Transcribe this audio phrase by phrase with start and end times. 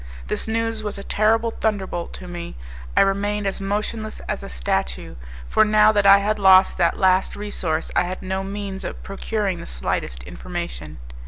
[0.29, 2.55] This news was a terrible thunder bolt to me;
[2.97, 5.13] I remained as motionless as a statue;
[5.47, 9.59] for now that I had lost that last resource I had no means of procuring
[9.59, 10.97] the slightest information.